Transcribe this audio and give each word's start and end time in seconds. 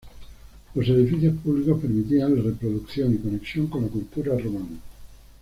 Los 0.73 0.87
edificios 0.87 1.35
públicos 1.43 1.79
permitían 1.79 2.35
la 2.35 2.41
reproducción 2.41 3.13
y 3.13 3.17
conexión 3.19 3.67
con 3.67 3.83
la 3.83 3.87
cultura 3.89 4.35
romana. 4.35 4.79